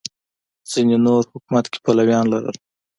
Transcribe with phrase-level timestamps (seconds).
[0.71, 2.57] ځینې نور حکومت کې پلویان لرل